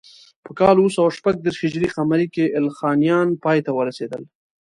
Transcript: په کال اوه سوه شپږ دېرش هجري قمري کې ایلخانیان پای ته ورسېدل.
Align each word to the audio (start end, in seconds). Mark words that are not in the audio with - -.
په 0.45 0.51
کال 0.59 0.75
اوه 0.79 0.91
سوه 0.97 1.15
شپږ 1.17 1.35
دېرش 1.39 1.59
هجري 1.65 1.87
قمري 1.95 2.27
کې 2.33 2.45
ایلخانیان 2.55 3.27
پای 3.43 3.57
ته 3.65 3.71
ورسېدل. 3.73 4.21